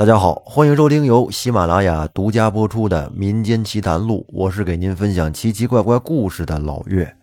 [0.00, 7.14] 大家好，欢迎收听由喜马拉雅独家播出的《民间奇谈录》，我是给您分享奇奇怪怪故事的老岳。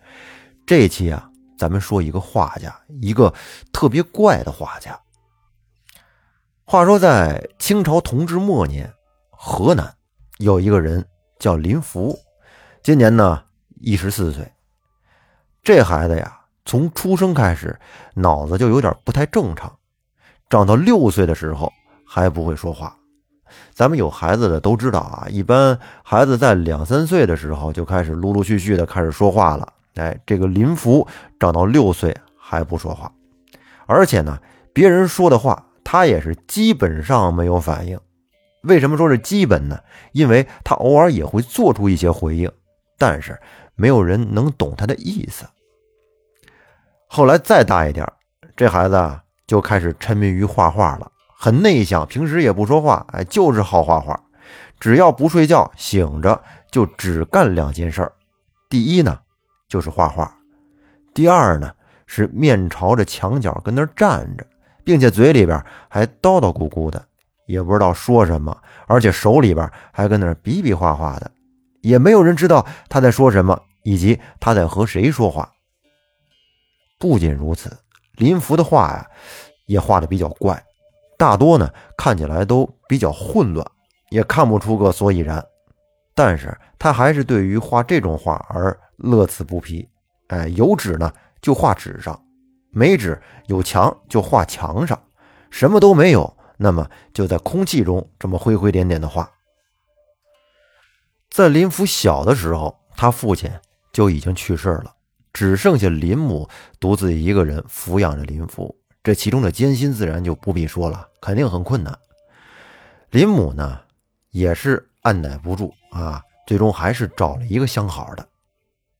[0.64, 2.72] 这期啊，咱们说一个画家，
[3.02, 3.34] 一个
[3.72, 4.96] 特别怪的画家。
[6.64, 8.88] 话说在清朝同治末年，
[9.30, 9.92] 河南
[10.36, 11.04] 有一个人
[11.40, 12.16] 叫林福，
[12.80, 13.42] 今年呢
[13.80, 14.48] 一十四岁。
[15.64, 17.76] 这孩子呀，从出生开始
[18.14, 19.76] 脑子就有点不太正常，
[20.48, 21.72] 长到六岁的时候。
[22.10, 22.96] 还不会说话，
[23.74, 25.26] 咱们有孩子的都知道啊。
[25.28, 29.74] 一般孩子在两三岁的时候就开始陆陆续续的开始说话了。
[29.96, 31.06] 哎，这个林福
[31.38, 33.12] 长到六岁还不说话，
[33.84, 34.38] 而且呢，
[34.72, 38.00] 别人说的话他也是基本上没有反应。
[38.62, 39.78] 为什么说是基本呢？
[40.12, 42.50] 因为他偶尔也会做出一些回应，
[42.96, 43.38] 但是
[43.74, 45.44] 没有人能懂他的意思。
[47.06, 48.10] 后来再大一点，
[48.56, 51.10] 这孩子就开始沉迷于画画了。
[51.40, 54.18] 很内向，平时也不说话，哎，就是好画画。
[54.80, 58.12] 只要不睡觉，醒着就只干两件事儿。
[58.68, 59.16] 第一呢，
[59.68, 60.28] 就是画画；
[61.14, 61.72] 第二呢，
[62.06, 64.44] 是面朝着墙角跟那儿站着，
[64.82, 67.04] 并且嘴里边还叨叨咕咕的，
[67.46, 71.30] 也不知道说什么，而且手里边还跟那儿比比划划的，
[71.82, 75.48] 也没有人知道他在说什么，以及他在和谁说话。
[76.98, 77.76] 不仅如此，
[78.16, 79.06] 林福的画呀，
[79.66, 80.60] 也画的比较怪。
[81.18, 83.70] 大多呢看起来都比较混乱，
[84.08, 85.44] 也看不出个所以然。
[86.14, 89.86] 但是他还是对于画这种画而乐此不疲。
[90.28, 92.18] 哎，有纸呢就画纸上，
[92.70, 95.00] 没纸有墙就画墙上，
[95.50, 99.30] 什么都没有，那么就在空气中这么灰灰点点的画。
[101.30, 103.50] 在林福小的时候，他父亲
[103.92, 104.94] 就已经去世了，
[105.32, 108.76] 只剩下林母独自一个人抚养着林福。
[109.02, 111.98] 这其中的艰辛自然就不必说了，肯定很困难。
[113.10, 113.80] 林母呢，
[114.30, 118.26] 也是按耐不住啊，最终还是找了一个相好的。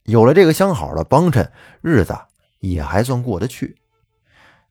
[0.04, 1.52] 有了这个相好的帮衬，
[1.82, 2.16] 日子
[2.60, 3.76] 也还算过得去。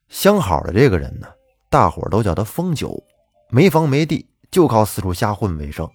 [0.08, 1.28] 相好的这个人呢，
[1.70, 3.02] 大伙都叫他疯九，
[3.50, 5.88] 没房没地，就靠四处瞎混为生。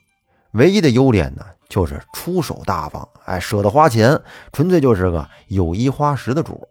[0.52, 4.22] 唯一的优点呢，就是出手大方，哎，舍得花钱，
[4.52, 6.66] 纯粹就是个有意花石的主。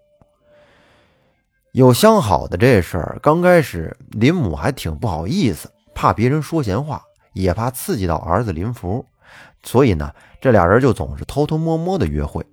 [1.73, 7.03] 有相好的这事儿，刚开始林母还挺不好意思，怕别人说闲话，
[7.33, 9.07] 也怕刺激到儿子林福，
[9.63, 12.45] 所以呢，这俩人就总是偷偷摸摸的约会。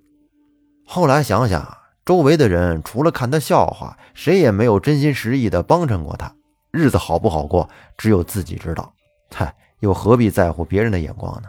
[0.86, 6.34] 后来想想，周围的人除了看他笑话，谁也没有真心实意的帮衬过他，
[6.70, 8.90] 日子好不好过，只有自己知道。
[9.34, 11.48] 嗨，又何必在乎别人的眼光呢？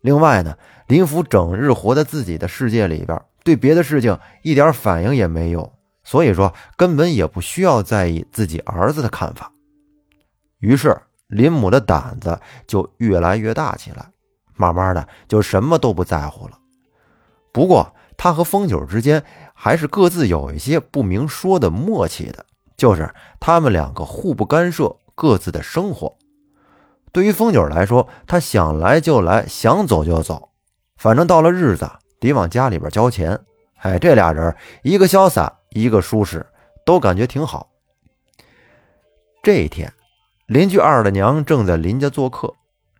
[0.00, 0.56] 另外呢，
[0.86, 5.70] 林福整日活在自己的世界里边，对别的事情一点反应也没有。
[6.06, 9.50] 所以说，根本也不需要在意自己儿子的看法。
[10.60, 10.96] 于是，
[11.26, 14.08] 林母的胆子就越来越大起来，
[14.54, 16.56] 慢慢的就什么都不在乎了。
[17.52, 22.46] 不过，他和风九之间还是各自有一些不明说的默契的，
[22.76, 26.16] 就是他们两个互不干涉各自的生活。
[27.10, 30.50] 对于风九来说，他想来就来，想走就走，
[30.98, 31.90] 反正到了日子
[32.20, 33.40] 得往家里边交钱。
[33.78, 35.52] 哎，这俩人一个潇洒。
[35.76, 36.46] 一个舒适，
[36.86, 37.68] 都感觉挺好。
[39.42, 39.92] 这一天，
[40.46, 42.54] 邻居二大娘正在林家做客，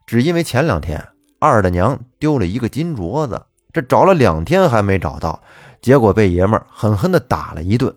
[0.07, 1.03] 只因为前两天
[1.39, 5.43] 二大娘丢了一个金镯子，这找了两天还没找到，
[5.81, 7.97] 结果被爷们儿狠狠地打了一顿，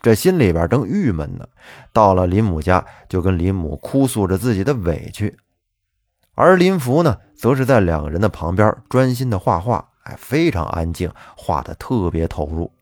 [0.00, 1.46] 这心里边正郁闷呢。
[1.92, 5.36] 到了林母家，就跟林母哭诉着自己的委屈，
[6.34, 12.72] 而林福呢，则是在两个人的旁边专心的画画，哎，非常安静，画的特别投入。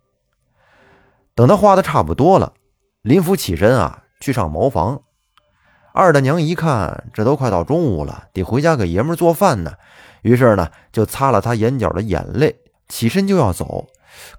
[1.39, 2.55] 等他画的差不多了，
[3.03, 5.03] 林福起身啊，去上茅房。
[5.95, 9.75] 二大娘一看，这都快到中午了，得回家给爷们做饭呢。
[10.23, 12.57] 于是呢，就擦了擦眼角的眼泪，
[12.89, 13.87] 起身就要走。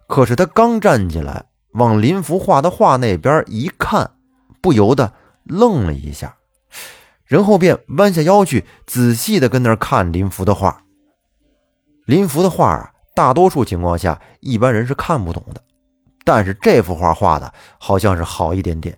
[0.10, 4.12] 可是他刚站起来，往林福画的画那边一看，
[4.62, 5.14] 不由得
[5.46, 6.36] 愣了一下，
[7.24, 10.84] 然后便弯下腰去，仔细的跟那儿看林福的画。
[12.06, 15.62] 林福的画啊，大多数情况下，一般人是看不懂的。
[16.32, 18.96] 但是这幅画画的好像是好一点点。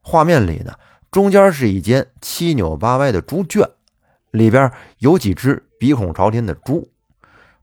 [0.00, 0.72] 画面里呢，
[1.10, 3.68] 中间是一间七扭八歪的猪圈，
[4.30, 6.88] 里边有几只鼻孔朝天的猪。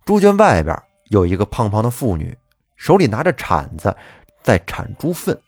[0.04, 2.38] 猪圈外边有一个胖胖的妇女，
[2.76, 3.96] 手里拿着铲子
[4.44, 5.40] 在铲猪粪。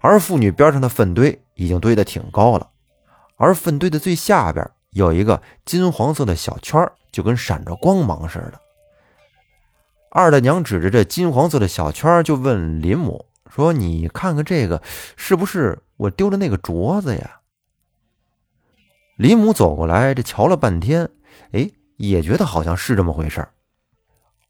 [0.00, 2.70] 而妇女边上的粪堆已经堆得挺高了，
[3.38, 6.80] 而粪堆的最下边有一个金黄色的小圈，
[7.10, 8.61] 就跟闪着光芒似的。
[10.14, 14.82] 二大娘指着这金黄色的小圈，就问林母说：“你看看这个，
[15.16, 17.40] 是不是我丢的那个镯子呀？”
[19.16, 21.08] 林母走过来，这瞧了半天，
[21.52, 23.54] 哎，也觉得好像是这么回事儿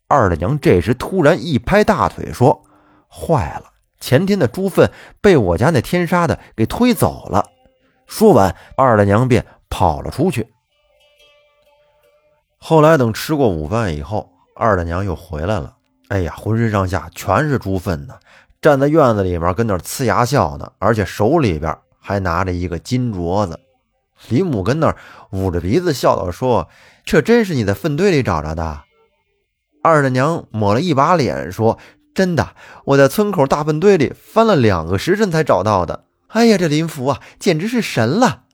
[0.09, 2.64] 二大娘这时突然一拍大腿，说
[3.09, 7.49] ：“坏了，前天的猪粪被我家那天杀的给推走了。”
[8.09, 10.53] 说完，二大娘便跑了出去。
[12.59, 15.76] 后来等吃过午饭以后，二大娘又回来了。
[16.08, 18.14] 哎呀，浑身上下全是猪粪呢，
[18.60, 23.58] 站在院子里面跟那呲牙笑呢，而且手里边还拿着一个金镯子。
[24.28, 24.94] 李母跟那
[25.31, 26.69] 捂着鼻子笑道：“说
[27.04, 28.82] 这真是你在粪堆里找着的？”
[29.82, 31.78] 二大娘抹了一把脸说
[32.14, 32.54] ：“真的，
[32.84, 36.04] 我在村口大粪堆里翻了两个时辰才找到的。
[36.28, 38.44] 哎呀，这林福啊，简直是神了！”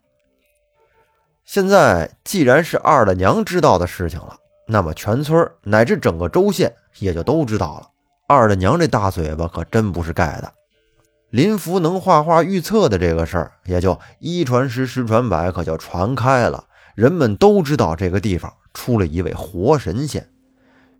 [1.44, 4.36] 现在既然是二大娘知道的事情了，
[4.70, 7.88] 那么全村乃至整个州县也就都知道了。
[8.28, 10.52] 二大娘这大嘴巴可真不是盖的。
[11.30, 16.66] 林福能画画预测的这个事儿，也就一传十，十传百，可就传开了。
[16.94, 20.28] 人们都知道这个地方出了一位活神仙，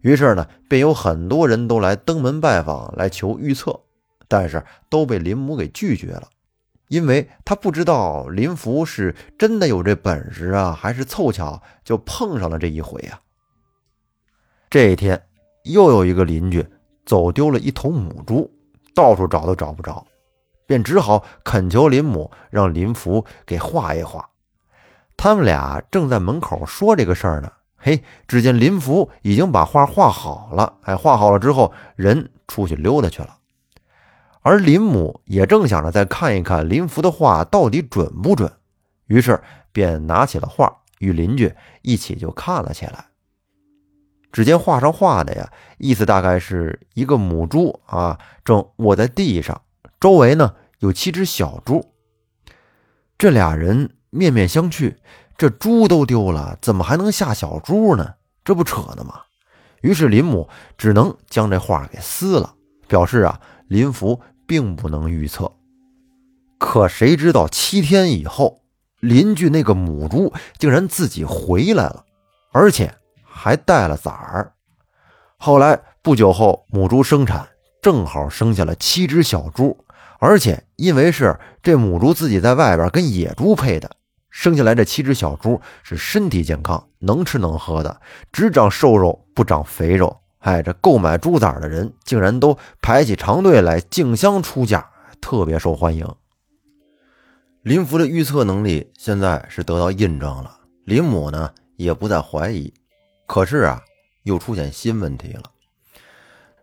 [0.00, 3.80] 于是呢，便有很多人都来登门拜访，来求预测，
[4.28, 6.28] 但是都被林母给拒绝了，
[6.88, 13.20] 因为他不知道林福是真的有这本事啊，还是凑巧就碰上了这一回啊。
[14.70, 15.22] 这一天，
[15.64, 16.66] 又有一个邻居
[17.06, 18.50] 走丢了一头母猪，
[18.94, 20.04] 到处找都找不着。
[20.66, 24.28] 便只好恳求林母让林福给画一画。
[25.16, 30.74] 他们俩正在门口说这个事儿呢，嘿，只见林福已经把画画好了。
[30.82, 33.38] 哎，画好了之后，人出去溜达去了。
[34.42, 38.52] 而林母也正想着再看一看林福的画到底准不准，
[39.06, 39.42] 于是
[39.72, 43.06] 便拿起了画，与邻居一起就看了起来。
[44.30, 49.60] 只见画上画的呀，意思大概是一个母猪啊，正卧在地上。
[50.00, 51.92] 周围呢有七只小猪，
[53.16, 54.94] 这俩人面面相觑。
[55.36, 58.14] 这猪都丢了，怎么还能下小猪呢？
[58.44, 59.20] 这不扯呢吗？
[59.82, 62.54] 于是林母只能将这画给撕了，
[62.88, 65.52] 表示啊，林福并不能预测。
[66.58, 68.62] 可谁知道七天以后，
[68.98, 72.04] 邻居那个母猪竟然自己回来了，
[72.50, 72.92] 而且
[73.38, 74.52] 还带了崽儿。
[75.36, 77.48] 后来不久后，母猪生产，
[77.80, 79.84] 正好生下了七只小猪。
[80.18, 83.88] 而且，因为是这母猪自己在外边跟野猪配的，
[84.30, 88.00] 生下来这七只小猪是身体健康，能吃能喝的，
[88.32, 90.18] 只长瘦肉不长肥肉。
[90.40, 96.04] 哎，这购买猪崽的人竟然都排起长队来竞相出价，特别受欢迎。
[97.62, 102.72] 林福的预测能力现在是得到印证了，林母呢也不再怀疑。
[103.28, 103.80] 可是啊，
[104.24, 105.42] 又出现新问题了。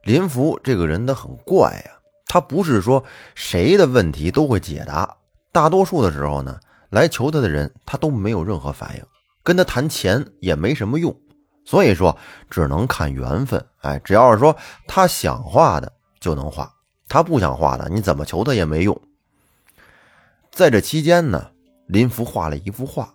[0.03, 1.91] 林福这个人他很怪呀。
[2.27, 3.01] 他不是说
[3.33, 5.15] 谁的问题都会解答，
[5.53, 6.59] 大多数的时候呢，
[6.89, 9.03] 来求他的人他都没有任何反应，
[9.41, 11.15] 跟他谈钱也没什么用，
[11.63, 12.17] 所以说
[12.49, 13.63] 只能看缘分。
[13.81, 16.73] 哎，只要是说他想画的就能画，
[17.07, 18.99] 他不想画的，你怎么求他也没用。
[20.51, 21.51] 在这期间呢，
[21.87, 23.13] 林福画了一幅画，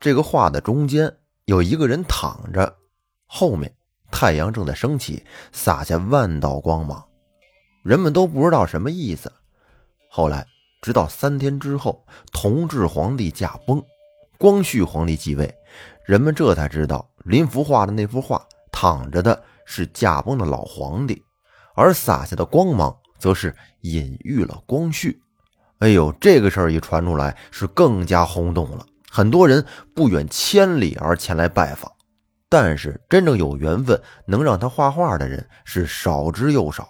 [0.00, 1.14] 这个画的中间
[1.46, 2.76] 有一个人躺着，
[3.24, 3.72] 后面
[4.10, 7.04] 太阳正在升起，洒下万道光芒。
[7.84, 9.32] 人们都不知道什么意思。
[10.10, 10.44] 后来，
[10.82, 13.80] 直到三天之后，同治皇帝驾崩，
[14.38, 15.54] 光绪皇帝继位，
[16.04, 21.22] 人们这才知道林福画的那幅画躺着的是驾崩的老皇帝，
[21.76, 25.22] 而洒下的光芒则是隐喻了光绪。
[25.78, 28.84] 哎呦，这个事儿一传出来，是更加轰动了，
[29.16, 31.90] 很多人不远千里而前来拜访。
[32.50, 36.86] 但是，真正有缘分能让他画画的人是少之又少。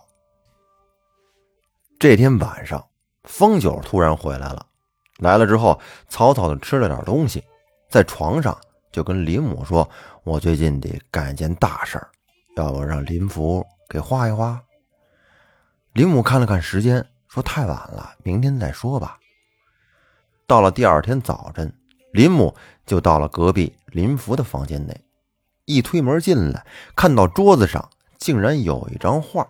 [2.00, 2.84] 这天晚上，
[3.22, 4.66] 风九突然回来了。
[5.18, 7.44] 来了之后，草草的吃了点东西，
[7.88, 8.58] 在床上
[8.90, 9.88] 就跟林母说
[10.24, 12.08] ：“我最近得干一件大事儿，
[12.56, 14.60] 要不让林福给画一画。”
[15.94, 19.16] 林母看了看时间，说：“太晚了，明天再说吧。”
[20.44, 21.72] 到了第二天早晨，
[22.16, 22.56] 林母
[22.86, 25.04] 就到了隔壁林福的房间内，
[25.66, 26.64] 一推门进来，
[26.96, 29.46] 看到桌子上竟然有一张画。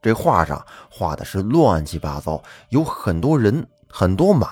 [0.00, 4.48] 这画上画的是乱七八糟，有很多人、很多马，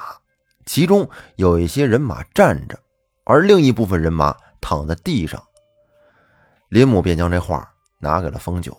[0.66, 2.78] 其中有一些人马站着，
[3.24, 5.42] 而另一部分人马躺在地上。
[6.68, 8.76] 林母便将这画拿给了风九，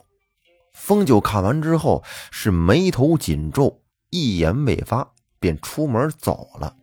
[0.73, 6.75] 风九看完之后是眉头紧皱，一言未发，便出门走了。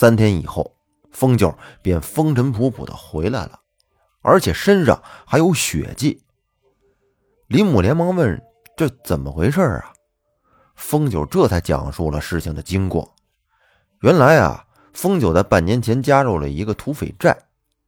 [0.00, 0.76] 三天以后，
[1.10, 1.52] 风九
[1.82, 3.58] 便风尘仆仆的回来了，
[4.22, 6.22] 而且身上还有血迹。
[7.48, 8.40] 林母连忙问
[8.78, 9.92] ：“这怎么回事啊？”
[10.76, 13.12] 风九这才讲述了事情的经过。
[14.02, 17.36] 原来啊，风九在半年前加入了一个土匪寨，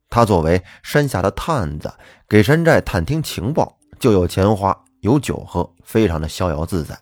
[0.09, 1.93] 他作为山下的探子，
[2.27, 6.99] 给山寨探听情报，就有钱花，有酒喝，非常的逍遥自在。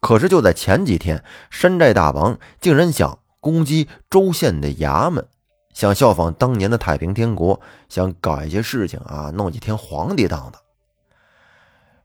[0.00, 5.26] 可是就在前几天，山寨大王竟然想攻击州县的衙门，
[5.72, 10.58] 想效仿当年的太平天国，想搞一些事情啊，弄几天皇帝当的。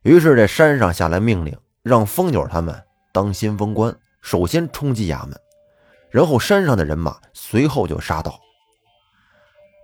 [0.03, 5.39] 于是这山上下来命令，让风九他们当先锋官，首先冲击衙门，
[6.09, 8.39] 然后山上的人马随后就杀到。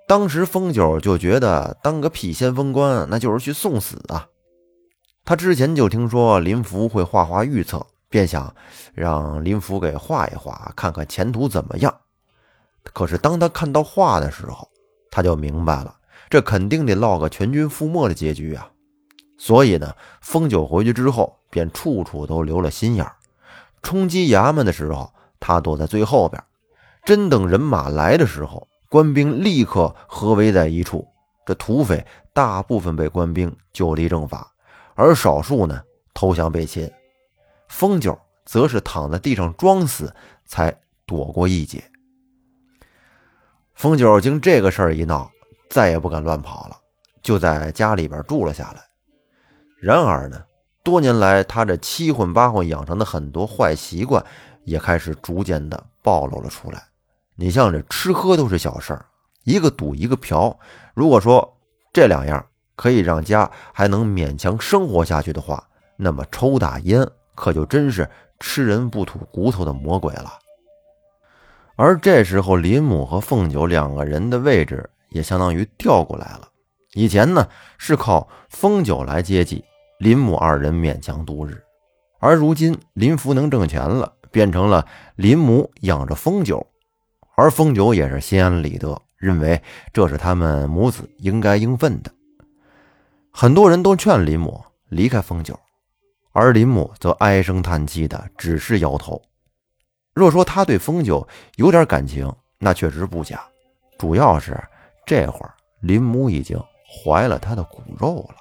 [0.08, 4.28] 当时风九就觉得当个屁先锋官，那就是去送死啊！
[5.24, 7.86] 他之前就听说林福会画画预测。
[8.10, 8.54] 便想
[8.94, 11.96] 让林福给画一画，看看前途怎么样。
[12.84, 14.68] 可是当他看到画的时候，
[15.12, 15.96] 他就明白了，
[16.30, 18.70] 这肯定得落个全军覆没的结局啊！
[19.38, 23.06] 所以呢，风九回去之后，便处处都留了心眼。
[23.82, 26.42] 冲击衙门的时候，他躲在最后边；
[27.06, 31.08] 真等人马来的时候，官兵立刻合围在一处。
[31.46, 34.52] 这土匪大部分被官兵就地正法，
[34.96, 35.82] 而少数呢
[36.14, 36.92] 投降被擒。
[37.70, 40.14] 风九则是躺在地上装死，
[40.46, 41.82] 才躲过一劫。
[43.74, 45.32] 风九经这个事儿一闹，
[45.70, 46.76] 再也不敢乱跑了，
[47.22, 48.82] 就在家里边住了下来。
[49.80, 50.44] 然而呢，
[50.84, 54.22] 多年来他这七混八混养成的很多坏习惯，
[54.66, 56.84] 也开始逐渐的暴露了出来。
[57.36, 59.06] 你像这吃喝都是小事儿，
[59.46, 60.60] 一个赌一个嫖。
[60.94, 61.58] 如果说
[61.94, 62.46] 这两样
[62.76, 67.10] 可以让家还能勉强生活下去的话，那么抽大烟。
[67.40, 68.08] 可就真是
[68.42, 70.38] 吃人不吐骨头的魔鬼了。
[71.78, 76.50] 而这时候，林母和凤九两个人的位置也相当于调过来了。
[76.94, 79.64] 以前呢是靠凤九来接济，
[80.00, 81.54] 林母二人勉强度日；
[82.20, 86.68] 而如今林福能挣钱了，变成了林母养着凤九，
[87.36, 89.62] 而凤九也是心安理得，认为
[89.94, 92.12] 这是他们母子应该应分的。
[93.32, 95.58] 很多人都劝林母离开凤九。
[96.40, 99.22] 而林母则唉声叹气的，只是摇头。
[100.14, 101.28] 若说他对风九
[101.58, 103.42] 有点感情，那确实不假。
[103.98, 104.58] 主要是
[105.06, 108.36] 这会儿林母已经怀了他的骨肉了。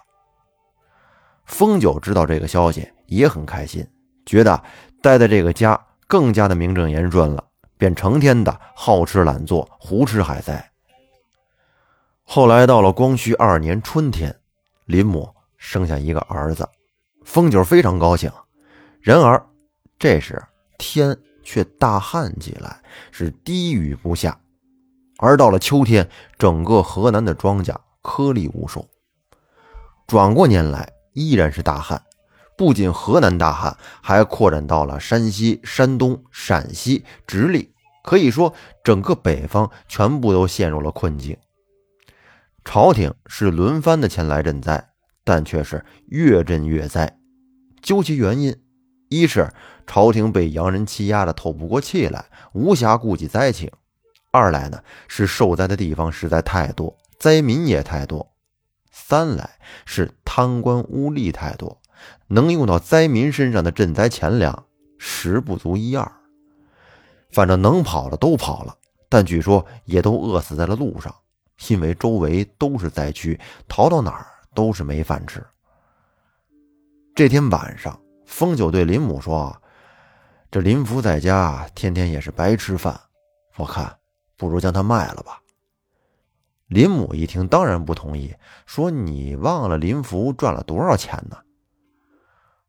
[1.44, 3.84] 风九知道这个消息也很开心，
[4.24, 4.62] 觉得
[5.02, 7.44] 待在这个家更加的名正言顺了，
[7.76, 10.70] 便成天的好吃懒做，胡吃海塞。
[12.22, 14.32] 后来到了光绪二年春天，
[14.84, 16.68] 林母生下一个儿子。
[17.28, 18.32] 风九非常高兴，
[19.02, 19.46] 然而
[19.98, 20.42] 这时
[20.78, 22.82] 天却大旱起来，
[23.12, 24.40] 是滴雨不下。
[25.18, 26.08] 而到了秋天，
[26.38, 28.88] 整个河南的庄稼颗粒无收。
[30.06, 32.02] 转过年来，依然是大旱，
[32.56, 41.36] 不仅河南大旱，还扩展到了山西、山东、陕西、直隶，可以说整个北方全部都陷入了困境。
[42.64, 44.92] 朝廷是轮番的前来赈灾，
[45.24, 47.17] 但却是越赈越灾。
[47.82, 48.56] 究其原因，
[49.08, 49.52] 一是
[49.86, 53.68] 朝廷被洋人欺压的透不过气来，无暇顾及灾情；
[54.30, 58.26] 二来呢是受灾的地方实在太多，灾民也太多；
[58.90, 61.80] 三来是贪官污吏太多，
[62.26, 64.64] 能用到灾民身上的赈灾钱粮
[64.98, 66.10] 十不足一二。
[67.30, 68.76] 反正能跑的都跑了，
[69.08, 71.14] 但据说也都饿死在了路上，
[71.68, 75.44] 因为周围都是灾区，逃到哪儿都是没饭吃。
[77.18, 79.60] 这天晚上，风九对林母说
[80.52, 82.96] ：“这林福在家天天也是白吃饭，
[83.56, 83.98] 我看
[84.36, 85.42] 不如将他卖了吧。”
[86.68, 88.32] 林母一听，当然不同意，
[88.66, 91.36] 说：“你忘了林福赚了多少钱呢？”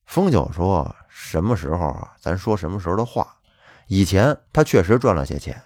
[0.08, 2.16] 风九说：“什么时候啊？
[2.20, 3.38] 咱说什么时候的话。
[3.86, 5.62] 以前他确实赚了些钱，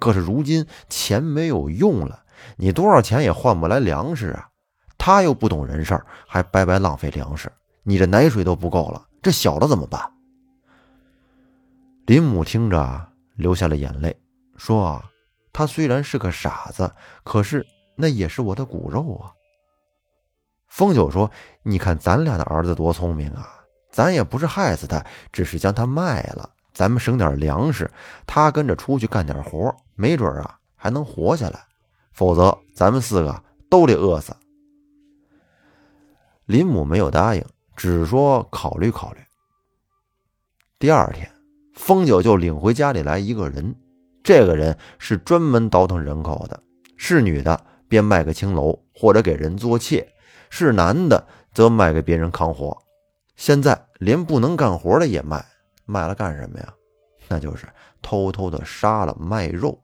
[0.00, 2.24] 可是如今钱没有用了，
[2.56, 4.48] 你多少钱也换不来粮食啊。
[4.98, 7.52] 他又不懂人事，还白白浪费粮食。”
[7.88, 10.12] 你这奶水都不够了，这小的怎么办？
[12.04, 14.20] 林母听着流下了眼泪，
[14.56, 15.04] 说：“啊
[15.52, 16.90] 他虽然是个傻子，
[17.22, 17.64] 可是
[17.94, 19.30] 那也是我的骨肉啊。”
[20.66, 21.30] 风九说
[21.62, 23.48] ：“你看咱俩的儿子多聪明啊，
[23.88, 27.88] 咱也不是害死他，只是将他卖了，咱们省点粮食，
[28.26, 31.64] 他跟着出去干点活，没准啊还能活下来。
[32.12, 34.34] 否则咱们四个都得饿死。”
[36.46, 37.44] 林母没有答应。
[37.76, 39.20] 只说考虑考虑。
[40.78, 41.30] 第二天，
[41.74, 43.74] 风九就领回家里来一个人，
[44.24, 46.60] 这个人是专门倒腾人口的，
[46.96, 50.06] 是女的便卖个青楼或者给人做妾，
[50.50, 52.76] 是男的则卖给别人扛活。
[53.36, 55.44] 现在连不能干活的也卖，
[55.84, 56.72] 卖了干什么呀？
[57.28, 57.66] 那就是
[58.00, 59.82] 偷偷的杀了卖肉。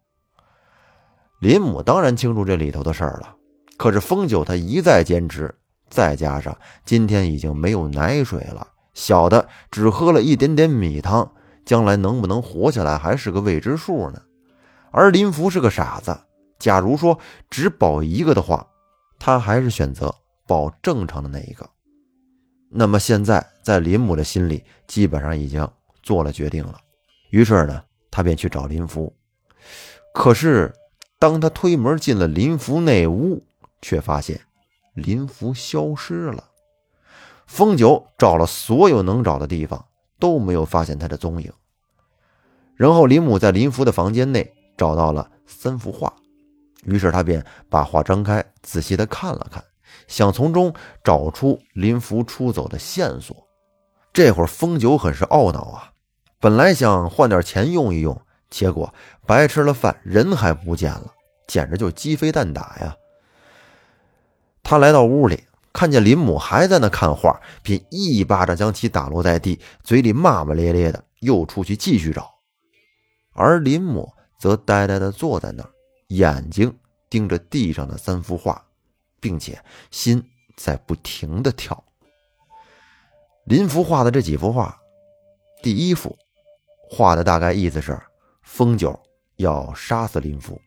[1.40, 3.36] 林母当然清楚这里头的事儿了，
[3.76, 5.54] 可是风九他一再坚持，
[5.92, 6.56] 再加上
[6.86, 11.30] 今天已经没有奶水了，小的只喝了一点点米汤，
[11.66, 14.22] 将来能不能活下来还是个未知数呢。
[14.90, 16.18] 而林福是个傻子，
[16.58, 17.18] 假如说
[17.50, 18.66] 只保一个的话，
[19.18, 20.14] 他还是选择
[20.46, 21.68] 保正常的那一个。
[22.70, 25.68] 那么现在在林母的心里，基本上已经
[26.02, 26.78] 做了决定了。
[27.28, 29.14] 于是呢，他便去找林福，
[30.14, 30.72] 可是。
[31.18, 33.46] 当他推门进了林福那屋，
[33.80, 34.40] 却发现
[34.94, 36.44] 林福消失了。
[37.46, 39.84] 风九找了所有能找的地方，
[40.18, 41.52] 都没有发现他的踪影。
[42.74, 46.12] 然后林母在林福的房间内找到了三幅画，
[46.84, 49.62] 于是他便把画张开，仔细的看了看，
[50.08, 50.72] 想从中
[51.04, 53.36] 找出林福出走的线索。
[54.12, 55.92] 这会儿风九很是懊恼啊，
[56.40, 58.20] 本来想换点钱用一用。
[58.50, 58.92] 结果
[59.26, 61.12] 白吃了饭，人还不见了，
[61.46, 62.94] 简直就鸡飞蛋打呀！
[64.62, 72.32] 他来到屋里，看见林母还在那看画，便一巴掌将其打落在地，嘴里骂骂咧咧的，又出去继续找。
[73.34, 75.70] 而林母则呆呆的坐在那儿，
[76.08, 76.74] 眼睛
[77.10, 78.64] 盯着地上的三幅画，
[79.20, 80.22] 并且心
[80.56, 81.84] 在不停的跳。
[83.44, 84.78] 林福画的这几幅画，
[85.62, 86.16] 第一幅
[86.88, 87.98] 画的大概意思是。
[88.42, 88.98] 风九
[89.36, 90.60] 要杀死林福，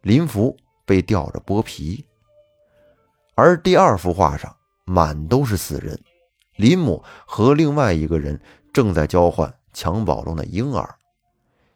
[0.00, 2.04] 林福被吊着剥皮。
[3.34, 6.00] 而第二幅画上满都是死人，
[6.56, 8.40] 林母和另外一个人
[8.72, 10.94] 正在交换襁褓中的婴儿。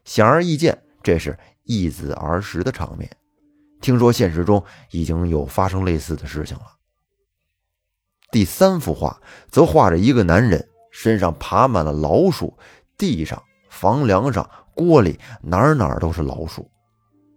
[0.04, 3.10] 显而易见，这是一子儿时的场面。
[3.80, 6.64] 听说现实中已经有发生类似的事情了。
[8.30, 12.56] 第三幅画则画着一个男人，身上爬满了老鼠，
[12.96, 14.48] 地上、房梁上。
[14.74, 16.70] 锅里哪哪都是老鼠，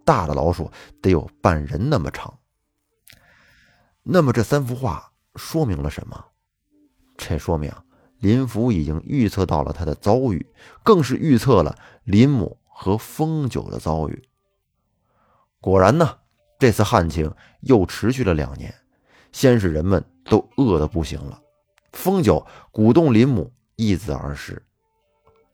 [0.06, 2.32] 大的老鼠得有半人那么长。
[4.04, 6.26] 那么这三幅画说明了什么？
[7.18, 7.72] 这说明
[8.20, 10.46] 林福已经预测到了他的遭遇，
[10.84, 14.24] 更是预测了林母和风九的遭遇。
[15.60, 16.18] 果然呢，
[16.58, 18.74] 这次旱情又持续了两年，
[19.32, 21.40] 先是人们都饿得不行了，
[21.94, 24.64] 风九鼓动林母一子而食。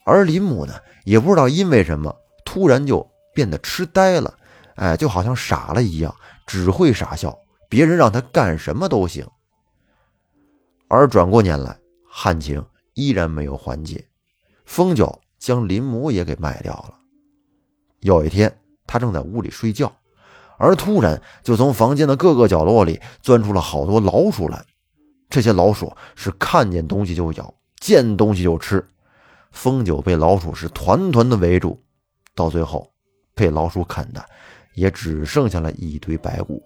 [0.06, 4.38] 而林母呢，也不知道因为什么，突然就变得痴呆了，
[4.76, 7.38] 哎，就好像傻了一样，只会傻笑，
[7.70, 9.28] 别人让他干什么都行。
[10.88, 11.78] 而转过年来，
[12.08, 14.08] 旱情依然没有缓解，
[14.66, 16.96] 风九将林母也给卖掉了。
[18.00, 19.92] 有一天，他正在屋里睡觉，
[20.58, 24.66] 而突然就从房间的各个角落里钻出了好多老鼠来，
[25.30, 28.88] 这些老鼠是看见东西就咬，见东西就吃。
[29.52, 31.84] 风九被老鼠是团团的围住，
[32.34, 32.94] 到最后
[33.34, 34.24] 被老鼠啃的
[34.74, 36.64] 也只剩下了一堆白骨。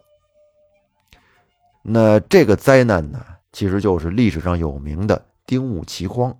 [1.81, 6.35] 那这个灾难呢，其实就是历史上有名的丁戊奇荒，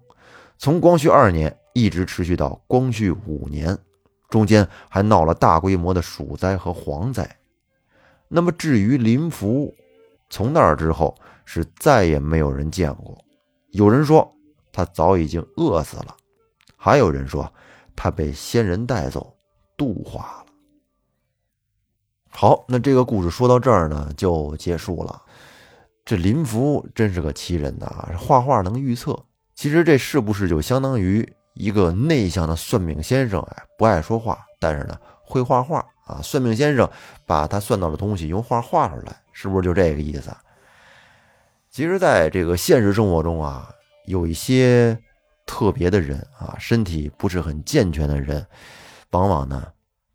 [0.58, 3.78] 从光绪二年一直持续到光绪五年，
[4.30, 7.38] 中间还闹了大规模的鼠灾和蝗灾。
[8.28, 9.74] 那么至于林福，
[10.30, 13.18] 从那儿之后是再也没有人见过，
[13.72, 14.32] 有人说
[14.72, 16.16] 他早已经饿死了。
[16.78, 17.52] 还有人说，
[17.96, 19.36] 他被仙人带走，
[19.78, 20.46] 度化了。
[22.30, 25.22] 好，那这个故事说到这儿呢，就结束了。
[26.04, 27.88] 这林福真是个奇人呐，
[28.18, 29.18] 画画能预测。
[29.56, 33.42] 其实这是不是就相当于一个内向的算命先生？
[33.42, 36.22] 哎，不爱说话，但是呢会画画啊。
[36.22, 36.90] 算命先生
[37.26, 40.36] 把他算到的东西用画画出来，是不是就这个意思？
[41.70, 43.70] 其实，在这个现实生活中啊，
[44.06, 44.98] 有一些。
[45.44, 48.46] 特别的人啊，身体不是很健全的人，
[49.10, 49.68] 往往呢，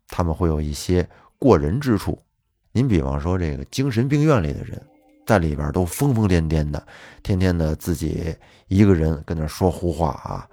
[0.07, 2.17] 他们会有一些过人之处。
[2.71, 4.81] 您比方说，这个精神病院里的人，
[5.27, 6.87] 在里边都疯疯癫癫的，
[7.21, 8.33] 天天的自己
[8.67, 10.49] 一个人跟那说胡话啊，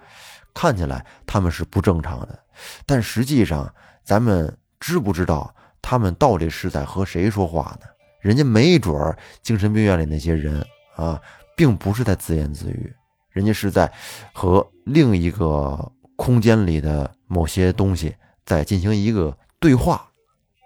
[0.53, 2.39] 看起来他们是不正常的，
[2.85, 7.87] 但实际上，咱们知不知道他们到底是在和谁说话呢？
[8.21, 10.65] 人家没准儿精神病院里那些人
[10.97, 11.21] 啊，
[11.57, 12.93] 并不是在自言自语。
[13.31, 13.91] 人家是在
[14.33, 20.09] 和另一个空间里的某些东西在进行一个对话，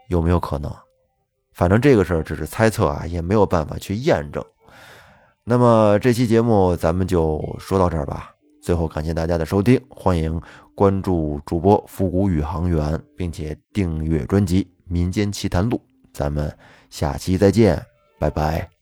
[0.09, 0.75] 有没有可能？
[1.59, 4.41] 反正这个事儿只是猜测啊，也没有办法去验证。
[5.43, 8.31] 那么这期节目咱们就说到这儿吧。
[8.63, 10.41] 最后感谢大家的收听，欢迎
[10.77, 15.77] 关注主播复古宇航员，并且订阅专辑《民间奇谈录》。
[16.13, 16.57] 咱们
[16.91, 17.85] 下期再见，
[18.21, 18.78] 拜拜。